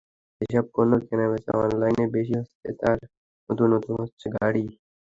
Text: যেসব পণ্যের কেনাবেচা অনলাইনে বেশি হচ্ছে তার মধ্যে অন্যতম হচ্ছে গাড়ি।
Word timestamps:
যেসব 0.41 0.65
পণ্যের 0.73 1.01
কেনাবেচা 1.07 1.51
অনলাইনে 1.59 2.05
বেশি 2.15 2.33
হচ্ছে 2.39 2.67
তার 2.81 2.99
মধ্যে 3.49 3.63
অন্যতম 3.65 3.93
হচ্ছে 4.01 4.25
গাড়ি। 4.35 4.63